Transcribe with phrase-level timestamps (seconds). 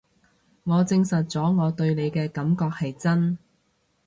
[0.63, 3.37] 我證實咗我對你嘅感覺係真